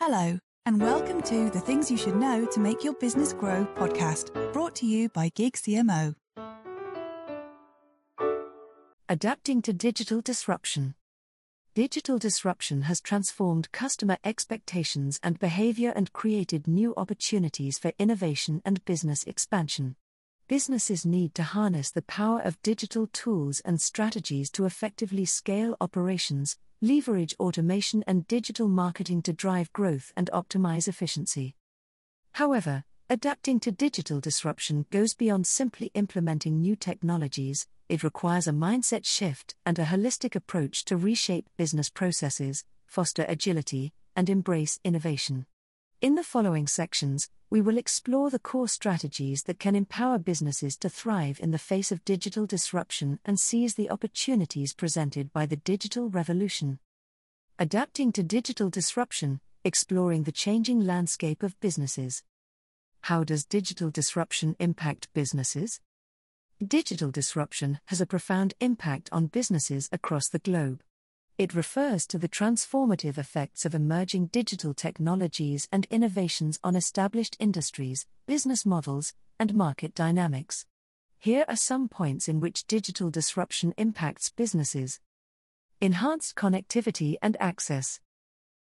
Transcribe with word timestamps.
Hello, 0.00 0.38
and 0.64 0.80
welcome 0.80 1.20
to 1.22 1.50
the 1.50 1.58
Things 1.58 1.90
You 1.90 1.96
Should 1.96 2.14
Know 2.14 2.46
to 2.52 2.60
Make 2.60 2.84
Your 2.84 2.94
Business 2.94 3.32
Grow 3.32 3.66
podcast, 3.74 4.32
brought 4.52 4.76
to 4.76 4.86
you 4.86 5.08
by 5.08 5.32
Gig 5.34 5.54
CMO. 5.54 6.14
Adapting 9.08 9.60
to 9.62 9.72
digital 9.72 10.20
disruption. 10.20 10.94
Digital 11.74 12.16
disruption 12.16 12.82
has 12.82 13.00
transformed 13.00 13.72
customer 13.72 14.18
expectations 14.22 15.18
and 15.20 15.40
behavior 15.40 15.92
and 15.96 16.12
created 16.12 16.68
new 16.68 16.94
opportunities 16.96 17.76
for 17.76 17.90
innovation 17.98 18.62
and 18.64 18.84
business 18.84 19.24
expansion. 19.24 19.96
Businesses 20.46 21.04
need 21.04 21.34
to 21.34 21.42
harness 21.42 21.90
the 21.90 22.02
power 22.02 22.40
of 22.40 22.62
digital 22.62 23.08
tools 23.08 23.58
and 23.64 23.80
strategies 23.80 24.48
to 24.52 24.64
effectively 24.64 25.24
scale 25.24 25.76
operations, 25.80 26.56
leverage 26.80 27.34
automation 27.40 28.04
and 28.06 28.26
digital 28.28 28.68
marketing 28.68 29.20
to 29.22 29.32
drive 29.32 29.72
growth 29.72 30.12
and 30.16 30.30
optimize 30.32 30.86
efficiency. 30.86 31.56
However, 32.32 32.84
adapting 33.10 33.58
to 33.60 33.72
digital 33.72 34.20
disruption 34.20 34.86
goes 34.90 35.14
beyond 35.14 35.46
simply 35.46 35.90
implementing 35.94 36.60
new 36.60 36.76
technologies, 36.76 37.66
it 37.88 38.04
requires 38.04 38.46
a 38.46 38.52
mindset 38.52 39.04
shift 39.04 39.56
and 39.66 39.78
a 39.78 39.86
holistic 39.86 40.36
approach 40.36 40.84
to 40.84 40.96
reshape 40.96 41.48
business 41.56 41.90
processes, 41.90 42.64
foster 42.86 43.24
agility, 43.28 43.92
and 44.14 44.30
embrace 44.30 44.78
innovation. 44.84 45.46
In 46.00 46.14
the 46.14 46.22
following 46.22 46.68
sections, 46.68 47.28
we 47.50 47.60
will 47.60 47.76
explore 47.76 48.30
the 48.30 48.38
core 48.38 48.68
strategies 48.68 49.42
that 49.44 49.58
can 49.58 49.74
empower 49.74 50.16
businesses 50.16 50.76
to 50.76 50.88
thrive 50.88 51.40
in 51.42 51.50
the 51.50 51.58
face 51.58 51.90
of 51.90 52.04
digital 52.04 52.46
disruption 52.46 53.18
and 53.24 53.40
seize 53.40 53.74
the 53.74 53.90
opportunities 53.90 54.74
presented 54.74 55.32
by 55.32 55.44
the 55.44 55.56
digital 55.56 56.08
revolution. 56.08 56.78
Adapting 57.58 58.12
to 58.12 58.22
digital 58.22 58.70
disruption, 58.70 59.40
exploring 59.64 60.22
the 60.22 60.30
changing 60.30 60.86
landscape 60.86 61.42
of 61.42 61.58
businesses. 61.58 62.22
How 63.00 63.24
does 63.24 63.44
digital 63.44 63.90
disruption 63.90 64.54
impact 64.60 65.12
businesses? 65.14 65.80
Digital 66.64 67.10
disruption 67.10 67.80
has 67.86 68.00
a 68.00 68.06
profound 68.06 68.54
impact 68.60 69.08
on 69.10 69.26
businesses 69.26 69.88
across 69.90 70.28
the 70.28 70.38
globe. 70.38 70.80
It 71.38 71.54
refers 71.54 72.04
to 72.08 72.18
the 72.18 72.28
transformative 72.28 73.16
effects 73.16 73.64
of 73.64 73.72
emerging 73.72 74.26
digital 74.26 74.74
technologies 74.74 75.68
and 75.70 75.86
innovations 75.88 76.58
on 76.64 76.74
established 76.74 77.36
industries, 77.38 78.06
business 78.26 78.66
models, 78.66 79.14
and 79.38 79.54
market 79.54 79.94
dynamics. 79.94 80.66
Here 81.16 81.44
are 81.46 81.54
some 81.54 81.88
points 81.88 82.28
in 82.28 82.40
which 82.40 82.66
digital 82.66 83.08
disruption 83.08 83.72
impacts 83.76 84.30
businesses. 84.30 84.98
Enhanced 85.80 86.34
connectivity 86.34 87.14
and 87.22 87.36
access. 87.38 88.00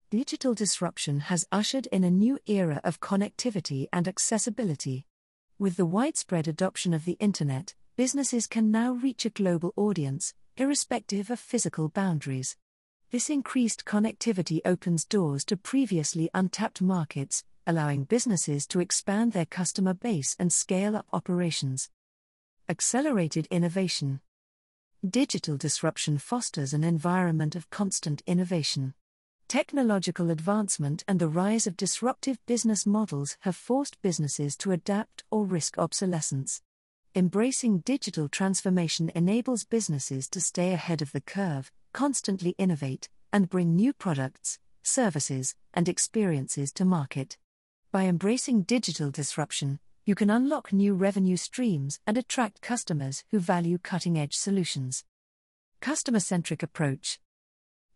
Digital 0.09 0.55
disruption 0.55 1.21
has 1.21 1.48
ushered 1.51 1.89
in 1.89 2.05
a 2.05 2.11
new 2.11 2.39
era 2.47 2.81
of 2.85 3.01
connectivity 3.01 3.89
and 3.93 4.07
accessibility. 4.07 5.07
With 5.59 5.77
the 5.77 5.87
widespread 5.87 6.47
adoption 6.47 6.95
of 6.95 7.05
the 7.05 7.17
Internet, 7.19 7.75
businesses 7.97 8.47
can 8.47 8.71
now 8.71 8.93
reach 8.93 9.25
a 9.25 9.31
global 9.31 9.73
audience, 9.77 10.35
irrespective 10.56 11.31
of 11.31 11.39
physical 11.39 11.89
boundaries. 11.89 12.56
This 13.11 13.29
increased 13.29 13.84
connectivity 13.84 14.61
opens 14.65 15.05
doors 15.05 15.45
to 15.47 15.57
previously 15.57 16.31
untapped 16.33 16.81
markets, 16.81 17.45
allowing 17.67 18.05
businesses 18.05 18.67
to 18.69 18.81
expand 18.81 19.33
their 19.33 19.47
customer 19.47 19.95
base 19.95 20.37
and 20.39 20.53
scale 20.53 20.97
up 20.97 21.07
operations. 21.12 21.91
Accelerated 22.69 23.47
innovation. 23.51 24.20
Digital 25.09 25.57
disruption 25.57 26.19
fosters 26.19 26.73
an 26.73 26.85
environment 26.85 27.57
of 27.57 27.70
constant 27.70 28.23
innovation. 28.27 28.95
Technological 29.48 30.31
advancement 30.31 31.03
and 31.09 31.19
the 31.19 31.29
rise 31.29 31.67
of 31.67 31.77
disruptive 31.77 32.39
business 32.47 32.87
models 32.87 33.37
have 33.41 33.57
forced 33.57 34.01
businesses 34.03 34.57
to 34.59 34.70
adapt 34.70 35.25
or 35.31 35.45
risk 35.45 35.79
obsolescence. 35.79 36.62
Embracing 37.16 37.80
digital 37.80 38.28
transformation 38.28 39.11
enables 39.17 39.64
businesses 39.64 40.29
to 40.29 40.40
stay 40.40 40.73
ahead 40.73 41.02
of 41.02 41.11
the 41.11 41.20
curve, 41.20 41.73
constantly 41.92 42.51
innovate, 42.57 43.08
and 43.33 43.51
bring 43.51 43.74
new 43.74 43.92
products, 43.92 44.61
services, 44.85 45.57
and 45.74 45.89
experiences 45.89 46.70
to 46.70 46.85
market. 46.85 47.36
By 47.90 48.05
embracing 48.05 48.62
digital 48.62 49.11
disruption, 49.11 49.80
you 50.05 50.14
can 50.14 50.30
unlock 50.30 50.73
new 50.73 50.95
revenue 50.95 51.36
streams 51.36 51.98
and 52.07 52.17
attract 52.17 52.62
customers 52.62 53.24
who 53.33 53.40
value 53.40 53.79
cutting 53.79 54.17
edge 54.17 54.36
solutions. 54.36 55.05
Customer 55.80 56.20
centric 56.20 56.62
approach 56.62 57.18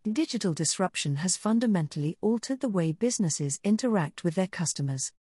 Digital 0.03 0.53
disruption 0.53 1.17
has 1.17 1.37
fundamentally 1.37 2.17
altered 2.19 2.59
the 2.59 2.67
way 2.67 2.91
businesses 2.91 3.61
interact 3.63 4.25
with 4.25 4.35
their 4.35 4.47
customers. 4.47 5.13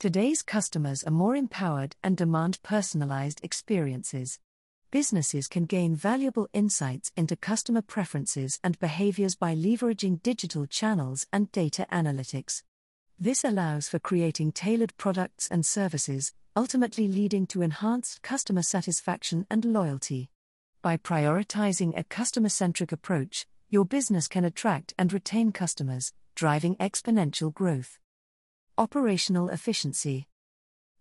Today's 0.00 0.40
customers 0.40 1.04
are 1.04 1.10
more 1.10 1.36
empowered 1.36 1.94
and 2.02 2.16
demand 2.16 2.58
personalized 2.62 3.38
experiences. 3.44 4.38
Businesses 4.90 5.46
can 5.46 5.66
gain 5.66 5.94
valuable 5.94 6.48
insights 6.54 7.12
into 7.18 7.36
customer 7.36 7.82
preferences 7.82 8.58
and 8.64 8.78
behaviors 8.78 9.36
by 9.36 9.54
leveraging 9.54 10.22
digital 10.22 10.64
channels 10.64 11.26
and 11.34 11.52
data 11.52 11.86
analytics. 11.92 12.62
This 13.18 13.44
allows 13.44 13.90
for 13.90 13.98
creating 13.98 14.52
tailored 14.52 14.96
products 14.96 15.48
and 15.50 15.66
services, 15.66 16.32
ultimately 16.56 17.06
leading 17.06 17.46
to 17.48 17.60
enhanced 17.60 18.22
customer 18.22 18.62
satisfaction 18.62 19.46
and 19.50 19.66
loyalty. 19.66 20.30
By 20.80 20.96
prioritizing 20.96 21.92
a 21.94 22.04
customer 22.04 22.48
centric 22.48 22.90
approach, 22.90 23.46
your 23.68 23.84
business 23.84 24.28
can 24.28 24.46
attract 24.46 24.94
and 24.98 25.12
retain 25.12 25.52
customers, 25.52 26.14
driving 26.34 26.74
exponential 26.76 27.52
growth. 27.52 27.98
Operational 28.80 29.50
efficiency. 29.50 30.26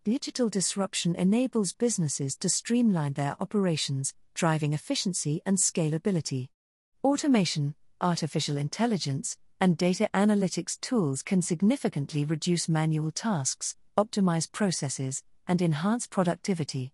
Digital 0.03 0.49
disruption 0.49 1.15
enables 1.15 1.71
businesses 1.71 2.35
to 2.35 2.49
streamline 2.49 3.13
their 3.13 3.37
operations, 3.39 4.13
driving 4.33 4.73
efficiency 4.73 5.41
and 5.45 5.57
scalability. 5.57 6.49
Automation, 7.05 7.75
artificial 8.01 8.57
intelligence, 8.57 9.37
and 9.61 9.77
data 9.77 10.09
analytics 10.13 10.77
tools 10.81 11.23
can 11.23 11.41
significantly 11.41 12.25
reduce 12.25 12.67
manual 12.67 13.11
tasks, 13.11 13.77
optimize 13.97 14.51
processes, 14.51 15.23
and 15.47 15.61
enhance 15.61 16.05
productivity. 16.05 16.91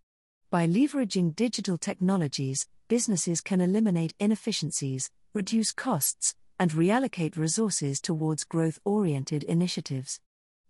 By 0.52 0.68
leveraging 0.68 1.36
digital 1.36 1.80
technologies, 1.80 2.68
businesses 2.90 3.42
can 3.42 3.60
eliminate 3.60 4.14
inefficiencies, 4.20 5.10
reduce 5.34 5.72
costs, 5.72 6.36
and 6.60 6.70
reallocate 6.70 7.38
resources 7.38 8.00
towards 8.00 8.44
growth 8.44 8.78
oriented 8.86 9.44
initiatives. 9.46 10.20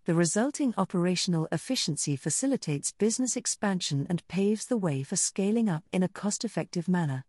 The 0.06 0.14
resulting 0.14 0.72
operational 0.78 1.48
efficiency 1.50 2.14
facilitates 2.14 2.92
business 2.92 3.36
expansion 3.36 4.06
and 4.08 4.26
paves 4.28 4.66
the 4.66 4.76
way 4.76 5.02
for 5.02 5.16
scaling 5.16 5.68
up 5.68 5.82
in 5.90 6.04
a 6.04 6.08
cost 6.08 6.44
effective 6.44 6.86
manner. 6.86 7.24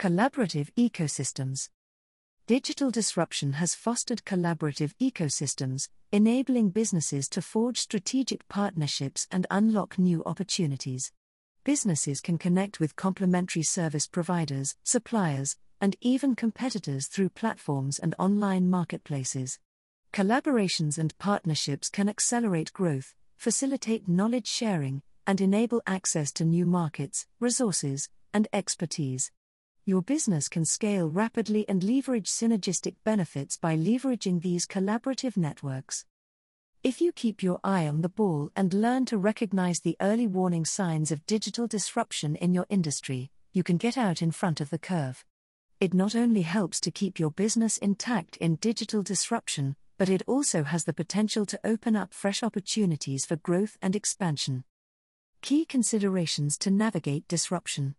Collaborative 0.00 0.72
ecosystems. 0.76 1.68
Digital 2.48 2.90
disruption 2.90 3.52
has 3.52 3.76
fostered 3.76 4.24
collaborative 4.24 4.94
ecosystems, 5.00 5.90
enabling 6.10 6.70
businesses 6.70 7.28
to 7.28 7.40
forge 7.40 7.78
strategic 7.78 8.48
partnerships 8.48 9.28
and 9.30 9.46
unlock 9.48 9.96
new 9.96 10.24
opportunities. 10.26 11.12
Businesses 11.62 12.20
can 12.20 12.36
connect 12.36 12.80
with 12.80 12.96
complementary 12.96 13.62
service 13.62 14.08
providers, 14.08 14.74
suppliers, 14.82 15.56
and 15.80 15.94
even 16.00 16.34
competitors 16.34 17.06
through 17.06 17.28
platforms 17.28 18.00
and 18.00 18.16
online 18.18 18.68
marketplaces. 18.68 19.60
Collaborations 20.12 20.98
and 20.98 21.16
partnerships 21.16 21.88
can 21.88 22.06
accelerate 22.06 22.70
growth, 22.74 23.14
facilitate 23.38 24.06
knowledge 24.06 24.46
sharing, 24.46 25.00
and 25.26 25.40
enable 25.40 25.80
access 25.86 26.30
to 26.32 26.44
new 26.44 26.66
markets, 26.66 27.26
resources, 27.40 28.10
and 28.34 28.46
expertise. 28.52 29.30
Your 29.86 30.02
business 30.02 30.50
can 30.50 30.66
scale 30.66 31.08
rapidly 31.08 31.66
and 31.66 31.82
leverage 31.82 32.28
synergistic 32.28 32.96
benefits 33.04 33.56
by 33.56 33.74
leveraging 33.74 34.42
these 34.42 34.66
collaborative 34.66 35.38
networks. 35.38 36.04
If 36.84 37.00
you 37.00 37.10
keep 37.12 37.42
your 37.42 37.58
eye 37.64 37.88
on 37.88 38.02
the 38.02 38.10
ball 38.10 38.50
and 38.54 38.74
learn 38.74 39.06
to 39.06 39.16
recognize 39.16 39.80
the 39.80 39.96
early 39.98 40.26
warning 40.26 40.66
signs 40.66 41.10
of 41.10 41.24
digital 41.24 41.66
disruption 41.66 42.36
in 42.36 42.52
your 42.52 42.66
industry, 42.68 43.30
you 43.54 43.62
can 43.62 43.78
get 43.78 43.96
out 43.96 44.20
in 44.20 44.30
front 44.30 44.60
of 44.60 44.68
the 44.68 44.78
curve. 44.78 45.24
It 45.80 45.94
not 45.94 46.14
only 46.14 46.42
helps 46.42 46.80
to 46.80 46.90
keep 46.90 47.18
your 47.18 47.30
business 47.30 47.78
intact 47.78 48.36
in 48.36 48.56
digital 48.56 49.02
disruption, 49.02 49.74
but 49.98 50.08
it 50.08 50.22
also 50.26 50.64
has 50.64 50.84
the 50.84 50.92
potential 50.92 51.46
to 51.46 51.60
open 51.64 51.96
up 51.96 52.12
fresh 52.12 52.42
opportunities 52.42 53.24
for 53.24 53.36
growth 53.36 53.76
and 53.80 53.94
expansion. 53.94 54.64
Key 55.40 55.64
considerations 55.64 56.56
to 56.58 56.70
navigate 56.70 57.26
disruption. 57.28 57.94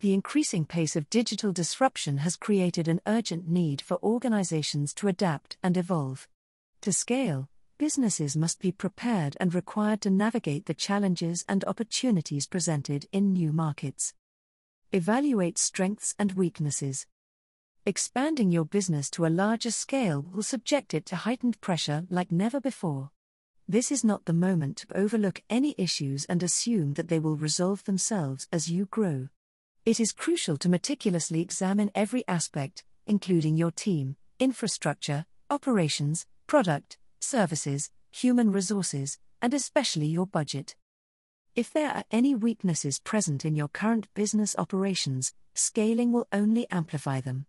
The 0.00 0.12
increasing 0.12 0.66
pace 0.66 0.94
of 0.94 1.08
digital 1.08 1.52
disruption 1.52 2.18
has 2.18 2.36
created 2.36 2.86
an 2.86 3.00
urgent 3.06 3.48
need 3.48 3.80
for 3.80 4.02
organizations 4.02 4.92
to 4.94 5.08
adapt 5.08 5.56
and 5.62 5.76
evolve. 5.76 6.28
To 6.82 6.92
scale, 6.92 7.48
businesses 7.78 8.36
must 8.36 8.60
be 8.60 8.72
prepared 8.72 9.36
and 9.40 9.54
required 9.54 10.00
to 10.02 10.10
navigate 10.10 10.66
the 10.66 10.74
challenges 10.74 11.44
and 11.48 11.64
opportunities 11.64 12.46
presented 12.46 13.06
in 13.10 13.32
new 13.32 13.52
markets. 13.52 14.12
Evaluate 14.92 15.58
strengths 15.58 16.14
and 16.18 16.32
weaknesses. 16.32 17.06
Expanding 17.88 18.50
your 18.50 18.64
business 18.64 19.08
to 19.08 19.26
a 19.26 19.28
larger 19.28 19.70
scale 19.70 20.20
will 20.20 20.42
subject 20.42 20.92
it 20.92 21.06
to 21.06 21.14
heightened 21.14 21.60
pressure 21.60 22.04
like 22.10 22.32
never 22.32 22.60
before. 22.60 23.12
This 23.68 23.92
is 23.92 24.02
not 24.02 24.24
the 24.24 24.32
moment 24.32 24.78
to 24.78 24.98
overlook 24.98 25.40
any 25.48 25.72
issues 25.78 26.24
and 26.24 26.42
assume 26.42 26.94
that 26.94 27.06
they 27.06 27.20
will 27.20 27.36
resolve 27.36 27.84
themselves 27.84 28.48
as 28.52 28.68
you 28.68 28.86
grow. 28.86 29.28
It 29.84 30.00
is 30.00 30.10
crucial 30.10 30.56
to 30.56 30.68
meticulously 30.68 31.40
examine 31.40 31.92
every 31.94 32.26
aspect, 32.26 32.82
including 33.06 33.56
your 33.56 33.70
team, 33.70 34.16
infrastructure, 34.40 35.24
operations, 35.48 36.26
product, 36.48 36.98
services, 37.20 37.92
human 38.10 38.50
resources, 38.50 39.20
and 39.40 39.54
especially 39.54 40.06
your 40.06 40.26
budget. 40.26 40.74
If 41.54 41.72
there 41.72 41.92
are 41.92 42.04
any 42.10 42.34
weaknesses 42.34 42.98
present 42.98 43.44
in 43.44 43.54
your 43.54 43.68
current 43.68 44.08
business 44.14 44.56
operations, 44.58 45.34
scaling 45.54 46.10
will 46.10 46.26
only 46.32 46.68
amplify 46.68 47.20
them. 47.20 47.46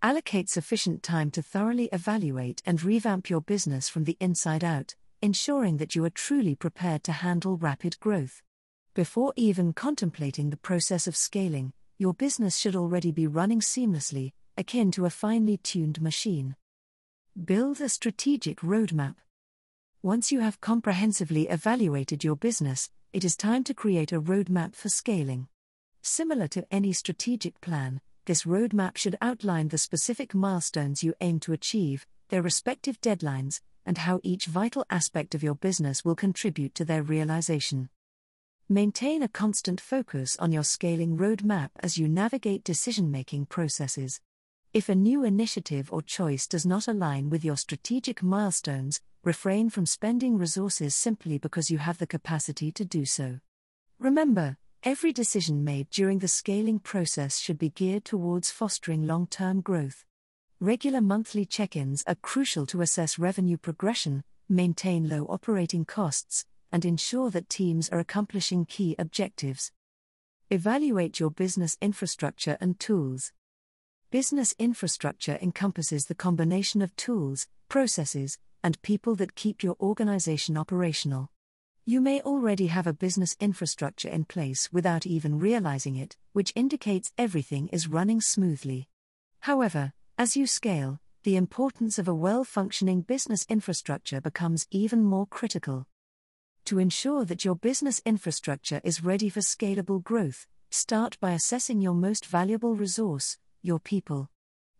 Allocate 0.00 0.48
sufficient 0.48 1.02
time 1.02 1.28
to 1.32 1.42
thoroughly 1.42 1.88
evaluate 1.92 2.62
and 2.64 2.80
revamp 2.84 3.28
your 3.28 3.40
business 3.40 3.88
from 3.88 4.04
the 4.04 4.16
inside 4.20 4.62
out, 4.62 4.94
ensuring 5.20 5.78
that 5.78 5.96
you 5.96 6.04
are 6.04 6.10
truly 6.10 6.54
prepared 6.54 7.02
to 7.02 7.10
handle 7.10 7.56
rapid 7.56 7.98
growth. 7.98 8.40
Before 8.94 9.32
even 9.34 9.72
contemplating 9.72 10.50
the 10.50 10.56
process 10.56 11.08
of 11.08 11.16
scaling, 11.16 11.72
your 11.98 12.14
business 12.14 12.56
should 12.56 12.76
already 12.76 13.10
be 13.10 13.26
running 13.26 13.58
seamlessly, 13.58 14.34
akin 14.56 14.92
to 14.92 15.04
a 15.04 15.10
finely 15.10 15.56
tuned 15.56 16.00
machine. 16.00 16.54
Build 17.44 17.80
a 17.80 17.88
strategic 17.88 18.60
roadmap. 18.60 19.16
Once 20.00 20.30
you 20.30 20.38
have 20.38 20.60
comprehensively 20.60 21.48
evaluated 21.48 22.22
your 22.22 22.36
business, 22.36 22.88
it 23.12 23.24
is 23.24 23.36
time 23.36 23.64
to 23.64 23.74
create 23.74 24.12
a 24.12 24.20
roadmap 24.20 24.76
for 24.76 24.88
scaling. 24.88 25.48
Similar 26.02 26.46
to 26.48 26.64
any 26.70 26.92
strategic 26.92 27.60
plan, 27.60 28.00
this 28.28 28.44
roadmap 28.44 28.98
should 28.98 29.16
outline 29.22 29.68
the 29.68 29.78
specific 29.78 30.34
milestones 30.34 31.02
you 31.02 31.14
aim 31.22 31.40
to 31.40 31.54
achieve, 31.54 32.06
their 32.28 32.42
respective 32.42 33.00
deadlines, 33.00 33.62
and 33.86 33.96
how 33.96 34.20
each 34.22 34.44
vital 34.44 34.84
aspect 34.90 35.34
of 35.34 35.42
your 35.42 35.54
business 35.54 36.04
will 36.04 36.14
contribute 36.14 36.74
to 36.74 36.84
their 36.84 37.02
realization. 37.02 37.88
Maintain 38.68 39.22
a 39.22 39.28
constant 39.28 39.80
focus 39.80 40.36
on 40.38 40.52
your 40.52 40.62
scaling 40.62 41.16
roadmap 41.16 41.70
as 41.80 41.96
you 41.96 42.06
navigate 42.06 42.62
decision 42.62 43.10
making 43.10 43.46
processes. 43.46 44.20
If 44.74 44.90
a 44.90 44.94
new 44.94 45.24
initiative 45.24 45.90
or 45.90 46.02
choice 46.02 46.46
does 46.46 46.66
not 46.66 46.86
align 46.86 47.30
with 47.30 47.46
your 47.46 47.56
strategic 47.56 48.22
milestones, 48.22 49.00
refrain 49.24 49.70
from 49.70 49.86
spending 49.86 50.36
resources 50.36 50.94
simply 50.94 51.38
because 51.38 51.70
you 51.70 51.78
have 51.78 51.96
the 51.96 52.06
capacity 52.06 52.70
to 52.72 52.84
do 52.84 53.06
so. 53.06 53.40
Remember, 53.98 54.58
every 54.84 55.12
decision 55.12 55.64
made 55.64 55.90
during 55.90 56.18
the 56.18 56.28
scaling 56.28 56.78
process 56.78 57.38
should 57.38 57.58
be 57.58 57.70
geared 57.70 58.04
towards 58.04 58.50
fostering 58.50 59.06
long 59.06 59.26
term 59.26 59.60
growth. 59.60 60.04
Regular 60.60 61.00
monthly 61.00 61.44
check 61.44 61.76
ins 61.76 62.04
are 62.06 62.14
crucial 62.16 62.66
to 62.66 62.80
assess 62.80 63.18
revenue 63.18 63.56
progression, 63.56 64.24
maintain 64.48 65.08
low 65.08 65.24
operating 65.26 65.84
costs, 65.84 66.44
and 66.72 66.84
ensure 66.84 67.30
that 67.30 67.48
teams 67.48 67.88
are 67.88 67.98
accomplishing 67.98 68.64
key 68.64 68.94
objectives. 68.98 69.72
Evaluate 70.50 71.20
your 71.20 71.30
business 71.30 71.76
infrastructure 71.80 72.56
and 72.60 72.78
tools. 72.80 73.32
Business 74.10 74.54
infrastructure 74.58 75.38
encompasses 75.42 76.06
the 76.06 76.14
combination 76.14 76.80
of 76.80 76.96
tools, 76.96 77.46
processes, 77.68 78.38
and 78.64 78.80
people 78.82 79.14
that 79.16 79.34
keep 79.34 79.62
your 79.62 79.76
organization 79.80 80.56
operational. 80.56 81.30
You 81.88 82.02
may 82.02 82.20
already 82.20 82.66
have 82.66 82.86
a 82.86 82.92
business 82.92 83.34
infrastructure 83.40 84.10
in 84.10 84.26
place 84.26 84.70
without 84.70 85.06
even 85.06 85.38
realizing 85.38 85.96
it, 85.96 86.18
which 86.34 86.52
indicates 86.54 87.14
everything 87.16 87.68
is 87.68 87.88
running 87.88 88.20
smoothly. 88.20 88.90
However, 89.40 89.94
as 90.18 90.36
you 90.36 90.46
scale, 90.46 91.00
the 91.22 91.36
importance 91.36 91.98
of 91.98 92.06
a 92.06 92.12
well 92.12 92.44
functioning 92.44 93.00
business 93.00 93.46
infrastructure 93.48 94.20
becomes 94.20 94.66
even 94.70 95.02
more 95.02 95.24
critical. 95.24 95.86
To 96.66 96.78
ensure 96.78 97.24
that 97.24 97.46
your 97.46 97.54
business 97.54 98.02
infrastructure 98.04 98.82
is 98.84 99.02
ready 99.02 99.30
for 99.30 99.40
scalable 99.40 100.02
growth, 100.02 100.46
start 100.70 101.18
by 101.20 101.30
assessing 101.30 101.80
your 101.80 101.94
most 101.94 102.26
valuable 102.26 102.74
resource, 102.74 103.38
your 103.62 103.80
people. 103.80 104.28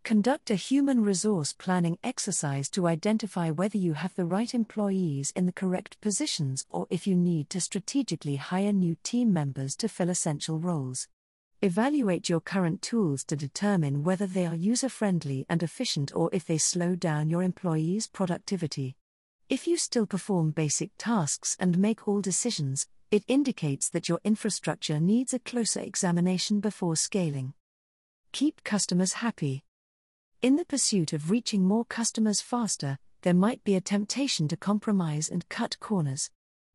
Conduct 0.03 0.49
a 0.49 0.55
human 0.55 1.03
resource 1.03 1.53
planning 1.53 1.99
exercise 2.03 2.69
to 2.69 2.87
identify 2.87 3.51
whether 3.51 3.77
you 3.77 3.93
have 3.93 4.15
the 4.15 4.25
right 4.25 4.55
employees 4.55 5.31
in 5.35 5.45
the 5.45 5.51
correct 5.51 6.01
positions 6.01 6.65
or 6.69 6.87
if 6.89 7.05
you 7.05 7.15
need 7.15 7.49
to 7.49 7.61
strategically 7.61 8.37
hire 8.37 8.73
new 8.73 8.95
team 9.03 9.31
members 9.31 9.75
to 9.75 9.87
fill 9.87 10.09
essential 10.09 10.57
roles. 10.57 11.07
Evaluate 11.61 12.29
your 12.29 12.39
current 12.39 12.81
tools 12.81 13.23
to 13.25 13.35
determine 13.35 14.03
whether 14.03 14.25
they 14.25 14.45
are 14.45 14.55
user 14.55 14.89
friendly 14.89 15.45
and 15.49 15.61
efficient 15.61 16.11
or 16.15 16.29
if 16.31 16.45
they 16.45 16.57
slow 16.57 16.95
down 16.95 17.29
your 17.29 17.43
employees' 17.43 18.07
productivity. 18.07 18.95
If 19.49 19.67
you 19.67 19.77
still 19.77 20.05
perform 20.05 20.51
basic 20.51 20.91
tasks 20.97 21.57
and 21.59 21.77
make 21.77 22.07
all 22.07 22.21
decisions, 22.21 22.87
it 23.11 23.23
indicates 23.27 23.89
that 23.89 24.07
your 24.07 24.21
infrastructure 24.23 24.99
needs 24.99 25.33
a 25.33 25.39
closer 25.39 25.81
examination 25.81 26.61
before 26.61 26.95
scaling. 26.95 27.53
Keep 28.31 28.63
customers 28.63 29.13
happy. 29.13 29.63
In 30.41 30.55
the 30.55 30.63
pursuit 30.63 31.11
of 31.11 31.29
reaching 31.29 31.65
more 31.65 31.83
customers 31.83 32.39
faster, 32.39 32.97
there 33.23 33.33
might 33.33 33.61
be 33.65 33.75
a 33.75 33.81
temptation 33.81 34.47
to 34.47 34.55
compromise 34.55 35.27
and 35.27 35.49
cut 35.49 35.77
corners. 35.81 36.31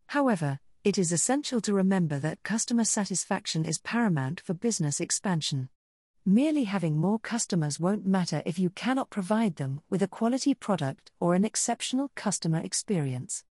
However, 0.09 0.59
it 0.85 0.99
is 0.99 1.13
essential 1.13 1.63
to 1.63 1.73
remember 1.73 2.19
that 2.19 2.43
customer 2.43 2.85
satisfaction 2.85 3.65
is 3.65 3.79
paramount 3.79 4.39
for 4.39 4.53
business 4.53 5.01
expansion. 5.01 5.71
Merely 6.27 6.65
having 6.65 6.99
more 6.99 7.19
customers 7.19 7.81
won't 7.81 8.05
matter 8.05 8.43
if 8.45 8.59
you 8.59 8.69
cannot 8.69 9.09
provide 9.09 9.57
them 9.57 9.81
with 9.89 10.03
a 10.03 10.09
quality 10.09 10.53
product 10.53 11.11
or 11.19 11.35
an 11.35 11.47
exceptional 11.47 12.11
customer 12.15 12.59
experience. 12.59 13.45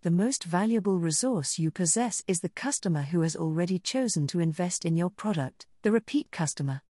The 0.00 0.10
most 0.10 0.44
valuable 0.44 0.98
resource 0.98 1.58
you 1.58 1.70
possess 1.70 2.24
is 2.26 2.40
the 2.40 2.48
customer 2.48 3.02
who 3.02 3.20
has 3.20 3.36
already 3.36 3.78
chosen 3.78 4.26
to 4.28 4.40
invest 4.40 4.86
in 4.86 4.96
your 4.96 5.10
product, 5.10 5.66
the 5.82 5.92
repeat 5.92 6.30
customer. 6.30 6.80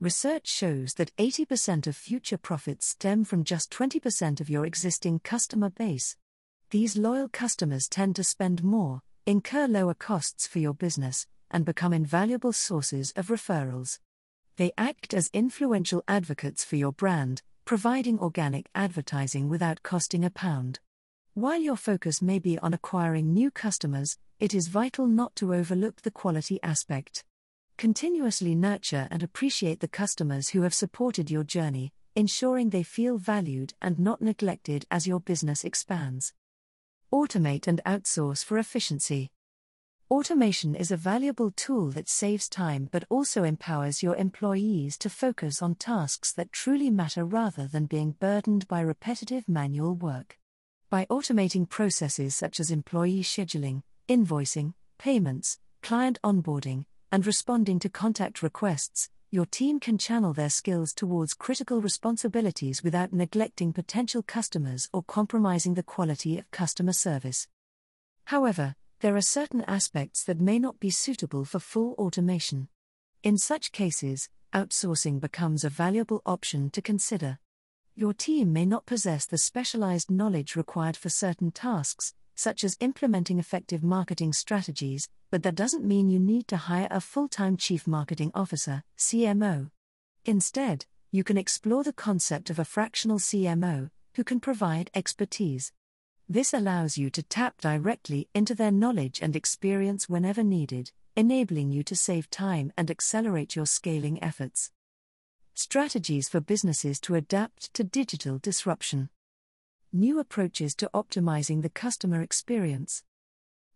Research 0.00 0.48
shows 0.48 0.94
that 0.94 1.14
80% 1.16 1.86
of 1.86 1.94
future 1.94 2.36
profits 2.36 2.88
stem 2.88 3.22
from 3.24 3.44
just 3.44 3.70
20% 3.70 4.40
of 4.40 4.50
your 4.50 4.66
existing 4.66 5.20
customer 5.20 5.70
base. 5.70 6.16
These 6.70 6.96
loyal 6.96 7.28
customers 7.28 7.88
tend 7.88 8.16
to 8.16 8.24
spend 8.24 8.64
more, 8.64 9.02
incur 9.24 9.68
lower 9.68 9.94
costs 9.94 10.48
for 10.48 10.58
your 10.58 10.74
business, 10.74 11.28
and 11.48 11.64
become 11.64 11.92
invaluable 11.92 12.52
sources 12.52 13.12
of 13.14 13.28
referrals. 13.28 14.00
They 14.56 14.72
act 14.76 15.14
as 15.14 15.30
influential 15.32 16.02
advocates 16.08 16.64
for 16.64 16.74
your 16.74 16.92
brand, 16.92 17.42
providing 17.64 18.18
organic 18.18 18.68
advertising 18.74 19.48
without 19.48 19.84
costing 19.84 20.24
a 20.24 20.30
pound. 20.30 20.80
While 21.34 21.60
your 21.60 21.76
focus 21.76 22.20
may 22.20 22.40
be 22.40 22.58
on 22.58 22.74
acquiring 22.74 23.32
new 23.32 23.50
customers, 23.50 24.18
it 24.40 24.54
is 24.54 24.66
vital 24.66 25.06
not 25.06 25.36
to 25.36 25.54
overlook 25.54 26.02
the 26.02 26.10
quality 26.10 26.60
aspect. 26.64 27.24
Continuously 27.76 28.54
nurture 28.54 29.08
and 29.10 29.22
appreciate 29.22 29.80
the 29.80 29.88
customers 29.88 30.50
who 30.50 30.62
have 30.62 30.72
supported 30.72 31.30
your 31.30 31.42
journey, 31.42 31.92
ensuring 32.14 32.70
they 32.70 32.84
feel 32.84 33.18
valued 33.18 33.74
and 33.82 33.98
not 33.98 34.22
neglected 34.22 34.86
as 34.90 35.08
your 35.08 35.18
business 35.18 35.64
expands. 35.64 36.32
Automate 37.12 37.66
and 37.66 37.80
outsource 37.84 38.44
for 38.44 38.58
efficiency. 38.58 39.32
Automation 40.08 40.76
is 40.76 40.92
a 40.92 40.96
valuable 40.96 41.50
tool 41.50 41.90
that 41.90 42.08
saves 42.08 42.48
time 42.48 42.88
but 42.92 43.04
also 43.10 43.42
empowers 43.42 44.02
your 44.02 44.14
employees 44.16 44.96
to 44.98 45.10
focus 45.10 45.60
on 45.60 45.74
tasks 45.74 46.32
that 46.32 46.52
truly 46.52 46.90
matter 46.90 47.24
rather 47.24 47.66
than 47.66 47.86
being 47.86 48.12
burdened 48.20 48.68
by 48.68 48.80
repetitive 48.80 49.48
manual 49.48 49.94
work. 49.94 50.38
By 50.90 51.06
automating 51.06 51.68
processes 51.68 52.36
such 52.36 52.60
as 52.60 52.70
employee 52.70 53.22
scheduling, 53.24 53.82
invoicing, 54.08 54.74
payments, 54.98 55.58
client 55.82 56.20
onboarding, 56.22 56.84
and 57.14 57.28
responding 57.28 57.78
to 57.78 57.88
contact 57.88 58.42
requests, 58.42 59.08
your 59.30 59.46
team 59.46 59.78
can 59.78 59.96
channel 59.96 60.32
their 60.32 60.50
skills 60.50 60.92
towards 60.92 61.32
critical 61.32 61.80
responsibilities 61.80 62.82
without 62.82 63.12
neglecting 63.12 63.72
potential 63.72 64.20
customers 64.20 64.88
or 64.92 65.00
compromising 65.04 65.74
the 65.74 65.82
quality 65.84 66.40
of 66.40 66.50
customer 66.50 66.92
service. 66.92 67.46
However, 68.24 68.74
there 68.98 69.14
are 69.14 69.20
certain 69.20 69.62
aspects 69.68 70.24
that 70.24 70.40
may 70.40 70.58
not 70.58 70.80
be 70.80 70.90
suitable 70.90 71.44
for 71.44 71.60
full 71.60 71.92
automation. 71.98 72.66
In 73.22 73.38
such 73.38 73.70
cases, 73.70 74.28
outsourcing 74.52 75.20
becomes 75.20 75.62
a 75.62 75.70
valuable 75.70 76.20
option 76.26 76.68
to 76.70 76.82
consider. 76.82 77.38
Your 77.94 78.12
team 78.12 78.52
may 78.52 78.66
not 78.66 78.86
possess 78.86 79.24
the 79.24 79.38
specialized 79.38 80.10
knowledge 80.10 80.56
required 80.56 80.96
for 80.96 81.10
certain 81.10 81.52
tasks, 81.52 82.12
such 82.34 82.64
as 82.64 82.76
implementing 82.80 83.38
effective 83.38 83.82
marketing 83.82 84.32
strategies, 84.32 85.08
but 85.30 85.42
that 85.42 85.54
doesn't 85.54 85.84
mean 85.84 86.10
you 86.10 86.18
need 86.18 86.48
to 86.48 86.56
hire 86.56 86.88
a 86.90 87.00
full 87.00 87.28
time 87.28 87.56
Chief 87.56 87.86
Marketing 87.86 88.30
Officer, 88.34 88.82
CMO. 88.98 89.70
Instead, 90.24 90.86
you 91.10 91.22
can 91.22 91.36
explore 91.36 91.84
the 91.84 91.92
concept 91.92 92.50
of 92.50 92.58
a 92.58 92.64
fractional 92.64 93.18
CMO, 93.18 93.90
who 94.14 94.24
can 94.24 94.40
provide 94.40 94.90
expertise. 94.94 95.72
This 96.28 96.54
allows 96.54 96.96
you 96.96 97.10
to 97.10 97.22
tap 97.22 97.60
directly 97.60 98.28
into 98.34 98.54
their 98.54 98.70
knowledge 98.70 99.20
and 99.20 99.36
experience 99.36 100.08
whenever 100.08 100.42
needed, 100.42 100.90
enabling 101.16 101.70
you 101.70 101.82
to 101.84 101.94
save 101.94 102.30
time 102.30 102.72
and 102.76 102.90
accelerate 102.90 103.54
your 103.54 103.66
scaling 103.66 104.22
efforts. 104.22 104.70
Strategies 105.54 106.28
for 106.28 106.40
businesses 106.40 106.98
to 107.00 107.14
adapt 107.14 107.72
to 107.74 107.84
digital 107.84 108.38
disruption. 108.38 109.08
New 109.96 110.18
approaches 110.18 110.74
to 110.74 110.90
optimizing 110.92 111.62
the 111.62 111.68
customer 111.68 112.20
experience. 112.20 113.04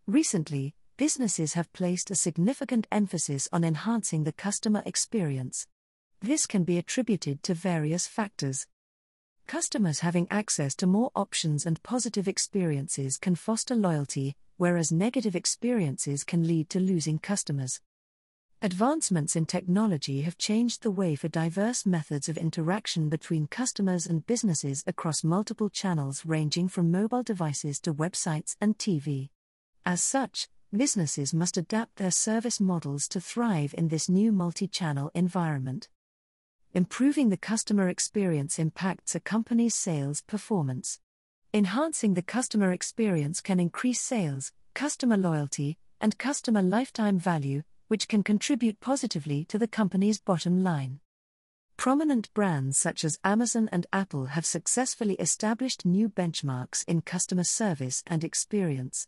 Recently, 0.05 0.75
businesses 0.97 1.53
have 1.53 1.73
placed 1.73 2.11
a 2.11 2.17
significant 2.17 2.89
emphasis 2.91 3.49
on 3.53 3.63
enhancing 3.63 4.25
the 4.25 4.33
customer 4.33 4.83
experience. 4.85 5.69
This 6.21 6.45
can 6.45 6.65
be 6.65 6.77
attributed 6.77 7.45
to 7.45 7.55
various 7.55 8.09
factors. 8.09 8.67
Customers 9.47 10.01
having 10.01 10.27
access 10.29 10.75
to 10.75 10.89
more 10.89 11.13
options 11.15 11.65
and 11.65 11.81
positive 11.85 12.27
experiences 12.27 13.17
can 13.17 13.37
foster 13.37 13.77
loyalty, 13.77 14.35
whereas 14.57 14.91
negative 14.91 15.37
experiences 15.37 16.25
can 16.25 16.49
lead 16.49 16.69
to 16.71 16.81
losing 16.81 17.21
customers. 17.21 17.81
Advancements 18.61 19.37
in 19.37 19.47
technology 19.47 20.23
have 20.23 20.37
changed 20.37 20.83
the 20.83 20.91
way 20.91 21.15
for 21.15 21.29
diverse 21.29 21.87
methods 21.87 22.29
of 22.29 22.37
interaction 22.37 23.09
between 23.09 23.47
customers 23.47 24.05
and 24.05 24.27
businesses 24.27 24.83
across 24.85 25.23
multiple 25.23 25.71
channels 25.71 26.27
ranging 26.27 26.67
from 26.67 26.91
mobile 26.91 27.23
devices 27.23 27.79
to 27.79 27.95
websites 27.95 28.57
and 28.61 28.77
TV. 28.77 29.29
As 29.87 30.03
such, 30.03 30.49
businesses 30.77 31.33
must 31.33 31.57
adapt 31.57 31.99
their 31.99 32.11
service 32.11 32.59
models 32.59 33.07
to 33.09 33.21
thrive 33.21 33.77
in 33.79 33.87
this 33.87 34.09
new 34.09 34.33
multi 34.33 34.67
channel 34.67 35.13
environment. 35.15 35.89
Improving 36.75 37.29
the 37.29 37.37
customer 37.37 37.89
experience 37.89 38.59
impacts 38.59 39.15
a 39.15 39.21
company's 39.21 39.77
sales 39.77 40.23
performance. 40.23 40.99
Enhancing 41.55 42.15
the 42.15 42.23
customer 42.23 42.73
experience 42.73 43.41
can 43.41 43.61
increase 43.61 44.01
sales, 44.01 44.51
customer 44.75 45.17
loyalty, 45.17 45.79
and 46.01 46.19
customer 46.19 46.61
lifetime 46.61 47.21
value, 47.21 47.63
which 47.89 48.09
can 48.09 48.23
contribute 48.23 48.81
positively 48.81 49.45
to 49.47 49.59
the 49.59 49.69
company's 49.69 50.21
bottom 50.21 50.63
line. 50.63 51.01
Prominent 51.77 52.33
brands 52.35 52.79
such 52.79 53.05
as 53.05 53.19
Amazon 53.23 53.69
and 53.71 53.87
Apple 53.93 54.27
have 54.27 54.45
successfully 54.47 55.15
established 55.15 55.85
new 55.85 56.09
benchmarks 56.09 56.85
in 56.89 57.03
customer 57.03 57.45
service 57.45 58.03
and 58.07 58.25
experience. 58.25 59.07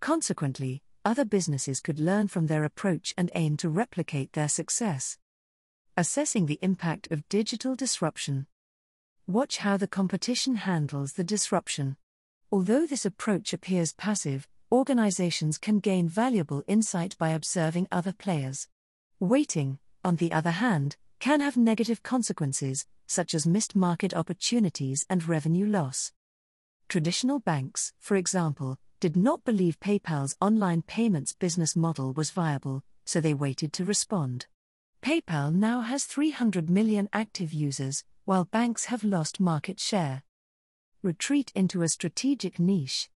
Consequently, 0.00 0.82
other 1.02 1.24
businesses 1.24 1.80
could 1.80 1.98
learn 1.98 2.28
from 2.28 2.46
their 2.46 2.64
approach 2.64 3.14
and 3.16 3.30
aim 3.34 3.56
to 3.56 3.70
replicate 3.70 4.34
their 4.34 4.48
success. 4.48 5.16
Assessing 5.96 6.44
the 6.44 6.58
impact 6.60 7.10
of 7.10 7.28
digital 7.30 7.74
disruption. 7.74 8.46
Watch 9.26 9.58
how 9.58 9.78
the 9.78 9.88
competition 9.88 10.56
handles 10.56 11.14
the 11.14 11.24
disruption. 11.24 11.96
Although 12.52 12.86
this 12.86 13.06
approach 13.06 13.52
appears 13.52 13.92
passive, 13.94 14.46
organizations 14.72 15.58
can 15.58 15.78
gain 15.78 16.08
valuable 16.08 16.62
insight 16.66 17.16
by 17.18 17.30
observing 17.30 17.88
other 17.90 18.12
players. 18.12 18.68
Waiting, 19.18 19.78
on 20.04 20.16
the 20.16 20.32
other 20.32 20.52
hand, 20.52 20.96
can 21.18 21.40
have 21.40 21.56
negative 21.56 22.02
consequences, 22.02 22.86
such 23.06 23.34
as 23.34 23.46
missed 23.46 23.74
market 23.74 24.14
opportunities 24.14 25.04
and 25.10 25.28
revenue 25.28 25.66
loss. 25.66 26.12
Traditional 26.88 27.40
banks, 27.40 27.92
for 27.98 28.16
example, 28.16 28.78
did 29.00 29.16
not 29.16 29.44
believe 29.44 29.80
PayPal's 29.80 30.36
online 30.40 30.82
payments 30.82 31.32
business 31.32 31.74
model 31.74 32.12
was 32.12 32.30
viable, 32.30 32.82
so 33.04 33.20
they 33.20 33.34
waited 33.34 33.72
to 33.72 33.84
respond. 33.84 34.46
PayPal 35.02 35.52
now 35.52 35.80
has 35.80 36.04
300 36.04 36.68
million 36.68 37.08
active 37.12 37.52
users, 37.52 38.04
while 38.24 38.44
banks 38.44 38.86
have 38.86 39.02
lost 39.02 39.40
market 39.40 39.80
share. 39.80 40.22
Retreat 41.02 41.50
into 41.54 41.82
a 41.82 41.88
strategic 41.88 42.58
niche. 42.58 43.08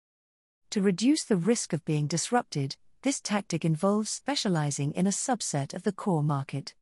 To 0.75 0.83
reduce 0.83 1.23
the 1.23 1.37
risk 1.37 1.73
of 1.73 1.85
being 1.85 2.09
disrupted, 2.09 2.75
this 3.03 3.21
tactic 3.21 3.65
involves 3.65 4.11
specializing 4.11 4.91
in 4.95 5.07
a 5.07 5.11
subset 5.11 5.73
of 5.73 5.85
the 5.85 5.93
core 5.93 6.25
market. 6.25 6.75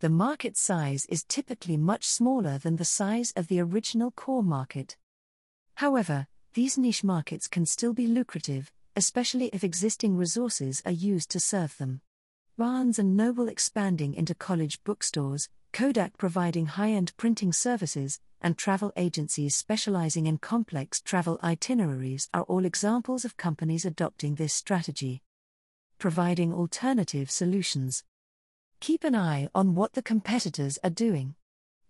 The 0.00 0.08
market 0.08 0.56
size 0.56 1.04
is 1.10 1.24
typically 1.24 1.76
much 1.76 2.06
smaller 2.06 2.56
than 2.56 2.76
the 2.76 2.86
size 2.86 3.34
of 3.36 3.48
the 3.48 3.60
original 3.60 4.12
core 4.12 4.42
market. 4.42 4.96
However, 5.74 6.26
these 6.54 6.78
niche 6.78 7.04
markets 7.04 7.46
can 7.46 7.66
still 7.66 7.92
be 7.92 8.06
lucrative, 8.06 8.72
especially 8.96 9.50
if 9.52 9.62
existing 9.62 10.16
resources 10.16 10.80
are 10.86 10.90
used 10.90 11.30
to 11.32 11.38
serve 11.38 11.76
them. 11.76 12.00
Barnes 12.56 12.98
and 12.98 13.14
Noble 13.14 13.48
expanding 13.48 14.14
into 14.14 14.34
college 14.34 14.82
bookstores, 14.84 15.50
Kodak 15.70 16.16
providing 16.16 16.64
high 16.64 16.92
end 16.92 17.12
printing 17.18 17.52
services, 17.52 18.20
and 18.44 18.58
travel 18.58 18.92
agencies 18.94 19.56
specializing 19.56 20.26
in 20.26 20.36
complex 20.36 21.00
travel 21.00 21.40
itineraries 21.42 22.28
are 22.34 22.42
all 22.42 22.66
examples 22.66 23.24
of 23.24 23.38
companies 23.38 23.86
adopting 23.86 24.34
this 24.34 24.52
strategy. 24.52 25.22
Providing 25.98 26.52
alternative 26.52 27.30
solutions. 27.30 28.04
Keep 28.80 29.02
an 29.02 29.16
eye 29.16 29.48
on 29.54 29.74
what 29.74 29.94
the 29.94 30.02
competitors 30.02 30.78
are 30.84 30.90
doing. 30.90 31.36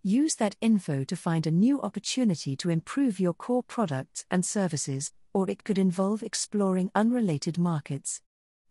Use 0.01 0.35
that 0.35 0.55
info 0.61 1.03
to 1.03 1.15
find 1.17 1.45
a 1.45 1.51
new 1.51 1.81
opportunity 1.81 2.55
to 2.55 2.69
improve 2.69 3.19
your 3.19 3.33
core 3.33 3.63
products 3.63 4.23
and 4.31 4.45
services, 4.45 5.11
or 5.33 5.49
it 5.49 5.65
could 5.65 5.77
involve 5.77 6.23
exploring 6.23 6.89
unrelated 6.95 7.57
markets. 7.57 8.21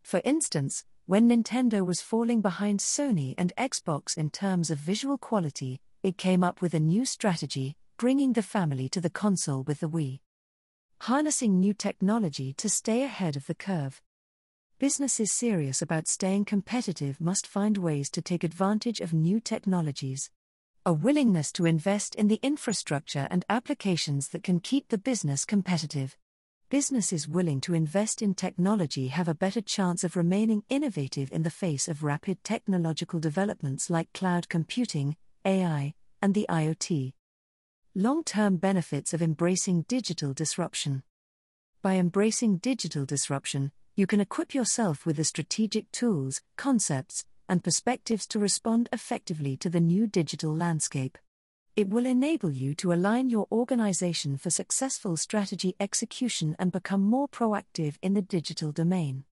For 0.02 0.22
instance, 0.24 0.84
when 1.04 1.28
Nintendo 1.28 1.84
was 1.84 2.00
falling 2.00 2.40
behind 2.40 2.80
Sony 2.80 3.34
and 3.36 3.52
Xbox 3.58 4.16
in 4.16 4.30
terms 4.30 4.70
of 4.70 4.78
visual 4.78 5.18
quality, 5.18 5.82
it 6.04 6.18
came 6.18 6.44
up 6.44 6.60
with 6.60 6.74
a 6.74 6.78
new 6.78 7.06
strategy, 7.06 7.78
bringing 7.96 8.34
the 8.34 8.42
family 8.42 8.90
to 8.90 9.00
the 9.00 9.08
console 9.08 9.62
with 9.62 9.80
the 9.80 9.88
Wii. 9.88 10.20
Harnessing 11.00 11.58
new 11.58 11.72
technology 11.72 12.52
to 12.52 12.68
stay 12.68 13.04
ahead 13.04 13.36
of 13.36 13.46
the 13.46 13.54
curve. 13.54 14.02
Businesses 14.78 15.32
serious 15.32 15.80
about 15.80 16.06
staying 16.06 16.44
competitive 16.44 17.18
must 17.22 17.46
find 17.46 17.78
ways 17.78 18.10
to 18.10 18.20
take 18.20 18.44
advantage 18.44 19.00
of 19.00 19.14
new 19.14 19.40
technologies. 19.40 20.30
A 20.84 20.92
willingness 20.92 21.50
to 21.52 21.64
invest 21.64 22.14
in 22.16 22.28
the 22.28 22.40
infrastructure 22.42 23.26
and 23.30 23.46
applications 23.48 24.28
that 24.28 24.42
can 24.42 24.60
keep 24.60 24.88
the 24.88 24.98
business 24.98 25.46
competitive. 25.46 26.18
Businesses 26.68 27.26
willing 27.26 27.62
to 27.62 27.72
invest 27.72 28.20
in 28.20 28.34
technology 28.34 29.08
have 29.08 29.28
a 29.28 29.34
better 29.34 29.62
chance 29.62 30.04
of 30.04 30.16
remaining 30.16 30.64
innovative 30.68 31.32
in 31.32 31.44
the 31.44 31.50
face 31.50 31.88
of 31.88 32.04
rapid 32.04 32.44
technological 32.44 33.20
developments 33.20 33.88
like 33.88 34.12
cloud 34.12 34.50
computing, 34.50 35.16
AI, 35.44 35.94
and 36.22 36.34
the 36.34 36.46
IoT. 36.48 37.12
Long 37.94 38.24
term 38.24 38.56
benefits 38.56 39.12
of 39.12 39.20
embracing 39.20 39.82
digital 39.82 40.32
disruption. 40.32 41.02
By 41.82 41.96
embracing 41.96 42.58
digital 42.58 43.04
disruption, 43.04 43.70
you 43.94 44.06
can 44.06 44.20
equip 44.20 44.54
yourself 44.54 45.04
with 45.04 45.16
the 45.16 45.24
strategic 45.24 45.92
tools, 45.92 46.40
concepts, 46.56 47.24
and 47.48 47.62
perspectives 47.62 48.26
to 48.28 48.38
respond 48.38 48.88
effectively 48.92 49.56
to 49.58 49.68
the 49.68 49.80
new 49.80 50.06
digital 50.06 50.54
landscape. 50.54 51.18
It 51.76 51.90
will 51.90 52.06
enable 52.06 52.50
you 52.50 52.74
to 52.76 52.92
align 52.92 53.28
your 53.28 53.46
organization 53.52 54.38
for 54.38 54.48
successful 54.48 55.16
strategy 55.16 55.76
execution 55.78 56.56
and 56.58 56.72
become 56.72 57.02
more 57.02 57.28
proactive 57.28 57.96
in 58.00 58.14
the 58.14 58.22
digital 58.22 58.72
domain. 58.72 59.24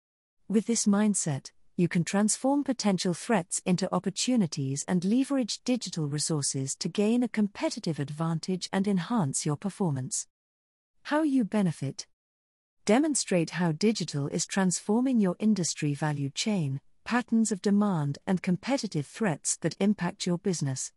With 0.48 0.66
this 0.66 0.86
mindset, 0.86 1.52
you 1.82 1.88
can 1.88 2.04
transform 2.04 2.62
potential 2.62 3.12
threats 3.12 3.60
into 3.66 3.92
opportunities 3.92 4.84
and 4.86 5.04
leverage 5.04 5.64
digital 5.64 6.06
resources 6.06 6.76
to 6.76 6.88
gain 6.88 7.24
a 7.24 7.28
competitive 7.28 7.98
advantage 7.98 8.68
and 8.72 8.86
enhance 8.86 9.44
your 9.44 9.56
performance. 9.56 10.28
How 11.02 11.24
you 11.24 11.44
benefit. 11.44 12.06
Demonstrate 12.84 13.50
how 13.50 13.72
digital 13.72 14.28
is 14.28 14.46
transforming 14.46 15.18
your 15.18 15.34
industry 15.40 15.92
value 15.92 16.30
chain, 16.30 16.80
patterns 17.02 17.50
of 17.50 17.60
demand, 17.60 18.18
and 18.28 18.40
competitive 18.40 19.06
threats 19.08 19.56
that 19.56 19.74
impact 19.80 20.24
your 20.24 20.38
business. 20.38 20.92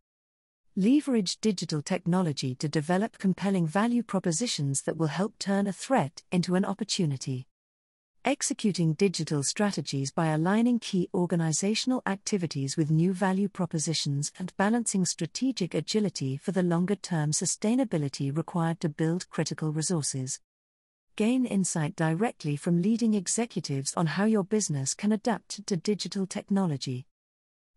Leverage 0.76 1.40
digital 1.40 1.82
technology 1.82 2.54
to 2.54 2.70
develop 2.70 3.18
compelling 3.18 3.66
value 3.66 4.04
propositions 4.04 4.84
that 4.84 4.98
will 4.98 5.08
help 5.08 5.40
turn 5.40 5.66
a 5.66 5.74
threat 5.74 6.22
into 6.32 6.54
an 6.54 6.64
opportunity 6.64 7.48
executing 8.26 8.94
digital 8.94 9.44
strategies 9.44 10.12
by 10.12 10.28
aligning 10.28 10.80
key 10.80 11.08
organizational 11.14 12.02
activities 12.08 12.76
with 12.76 12.90
new 12.90 13.14
value 13.14 13.48
propositions 13.48 14.32
and 14.40 14.52
balancing 14.58 15.06
strategic 15.06 15.76
agility 15.76 16.36
for 16.36 16.52
the 16.52 16.64
longer 16.64 16.96
term 16.96 17.30
sustainability 17.30 18.36
required 18.36 18.80
to 18.80 18.90
build 18.90 19.30
critical 19.30 19.72
resources. 19.72 20.40
Gain 21.16 21.46
insight 21.46 21.96
directly 21.96 22.56
from 22.56 22.82
leading 22.82 23.14
executives 23.14 23.94
on 23.96 24.08
how 24.08 24.26
your 24.26 24.44
business 24.44 24.96
can 24.96 25.12
adapt 25.12 25.66
to 25.68 25.78
digital 25.78 26.26
technology. 26.26 27.06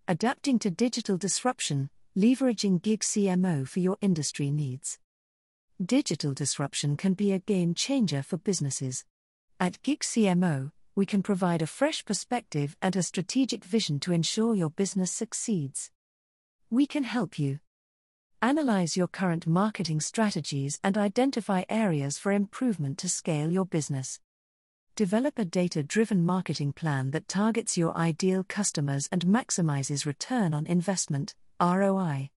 Adapting 0.08 0.58
to 0.60 0.70
digital 0.70 1.18
disruption, 1.18 1.90
leveraging 2.16 2.80
gig 2.80 3.00
CMO 3.00 3.68
for 3.68 3.80
your 3.80 3.98
industry 4.00 4.50
needs. 4.50 4.98
Digital 5.84 6.32
disruption 6.32 6.96
can 6.96 7.12
be 7.12 7.32
a 7.32 7.38
game 7.38 7.74
changer 7.74 8.22
for 8.22 8.38
businesses. 8.38 9.04
At 9.60 9.82
Gig 9.82 10.02
CMO, 10.02 10.70
we 10.94 11.04
can 11.04 11.20
provide 11.20 11.62
a 11.62 11.66
fresh 11.66 12.04
perspective 12.04 12.76
and 12.80 12.94
a 12.94 13.02
strategic 13.02 13.64
vision 13.64 13.98
to 14.00 14.12
ensure 14.12 14.54
your 14.54 14.70
business 14.70 15.10
succeeds. 15.10 15.90
We 16.70 16.86
can 16.86 17.02
help 17.02 17.40
you. 17.40 17.58
Analyze 18.40 18.96
your 18.96 19.08
current 19.08 19.48
marketing 19.48 20.00
strategies 20.00 20.78
and 20.84 20.96
identify 20.96 21.64
areas 21.68 22.18
for 22.18 22.30
improvement 22.30 22.98
to 22.98 23.08
scale 23.08 23.50
your 23.50 23.64
business. 23.64 24.20
Develop 24.94 25.40
a 25.40 25.44
data 25.44 25.82
driven 25.82 26.24
marketing 26.24 26.72
plan 26.72 27.10
that 27.10 27.26
targets 27.26 27.76
your 27.76 27.96
ideal 27.96 28.44
customers 28.44 29.08
and 29.10 29.26
maximizes 29.26 30.06
return 30.06 30.54
on 30.54 30.66
investment, 30.66 31.34
ROI. 31.60 32.30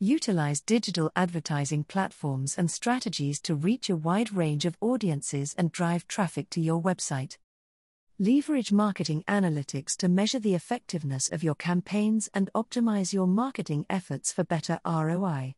Utilize 0.00 0.60
digital 0.60 1.10
advertising 1.16 1.82
platforms 1.82 2.56
and 2.56 2.70
strategies 2.70 3.40
to 3.40 3.56
reach 3.56 3.90
a 3.90 3.96
wide 3.96 4.32
range 4.32 4.64
of 4.64 4.76
audiences 4.80 5.56
and 5.58 5.72
drive 5.72 6.06
traffic 6.06 6.48
to 6.50 6.60
your 6.60 6.80
website. 6.80 7.36
Leverage 8.16 8.70
marketing 8.70 9.24
analytics 9.26 9.96
to 9.96 10.08
measure 10.08 10.38
the 10.38 10.54
effectiveness 10.54 11.28
of 11.32 11.42
your 11.42 11.56
campaigns 11.56 12.30
and 12.32 12.48
optimize 12.54 13.12
your 13.12 13.26
marketing 13.26 13.86
efforts 13.90 14.32
for 14.32 14.44
better 14.44 14.78
ROI. 14.86 15.56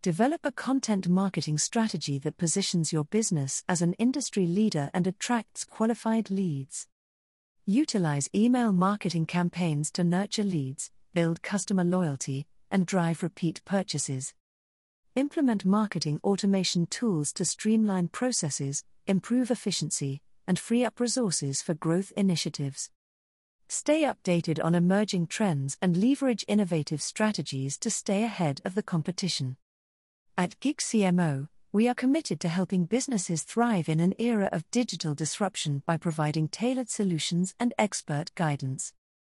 Develop 0.00 0.46
a 0.46 0.52
content 0.52 1.06
marketing 1.06 1.58
strategy 1.58 2.18
that 2.20 2.38
positions 2.38 2.90
your 2.90 3.04
business 3.04 3.64
as 3.68 3.82
an 3.82 3.92
industry 3.94 4.46
leader 4.46 4.88
and 4.94 5.06
attracts 5.06 5.64
qualified 5.64 6.30
leads. 6.30 6.86
Utilize 7.66 8.30
email 8.34 8.72
marketing 8.72 9.26
campaigns 9.26 9.90
to 9.90 10.04
nurture 10.04 10.42
leads, 10.42 10.90
build 11.12 11.42
customer 11.42 11.84
loyalty, 11.84 12.46
and 12.70 12.86
drive 12.86 13.22
repeat 13.22 13.60
purchases. 13.64 14.34
Implement 15.14 15.64
marketing 15.64 16.20
automation 16.22 16.86
tools 16.86 17.32
to 17.32 17.44
streamline 17.44 18.08
processes, 18.08 18.84
improve 19.06 19.50
efficiency, 19.50 20.22
and 20.46 20.58
free 20.58 20.84
up 20.84 21.00
resources 21.00 21.60
for 21.60 21.74
growth 21.74 22.12
initiatives. 22.16 22.90
Stay 23.68 24.02
updated 24.02 24.64
on 24.64 24.74
emerging 24.74 25.26
trends 25.26 25.76
and 25.82 25.96
leverage 25.96 26.44
innovative 26.48 27.02
strategies 27.02 27.76
to 27.78 27.90
stay 27.90 28.22
ahead 28.22 28.60
of 28.64 28.74
the 28.74 28.82
competition. 28.82 29.56
At 30.38 30.58
Gig 30.60 30.78
CMO, 30.78 31.48
we 31.70 31.86
are 31.86 31.94
committed 31.94 32.40
to 32.40 32.48
helping 32.48 32.86
businesses 32.86 33.42
thrive 33.42 33.90
in 33.90 34.00
an 34.00 34.14
era 34.18 34.48
of 34.52 34.70
digital 34.70 35.14
disruption 35.14 35.82
by 35.84 35.98
providing 35.98 36.48
tailored 36.48 36.88
solutions 36.88 37.54
and 37.60 37.74
expert 37.76 38.34
guidance. 38.34 38.94